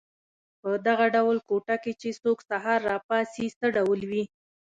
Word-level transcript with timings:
په 0.61 0.69
دغه 0.87 1.05
ډول 1.15 1.37
کوټه 1.49 1.75
کې 1.83 1.91
چې 2.01 2.09
څوک 2.23 2.37
سهار 2.49 2.79
را 2.89 2.97
پاڅي 3.07 3.45
څه 3.59 3.65
ډول 3.77 3.99
وي. 4.09 4.23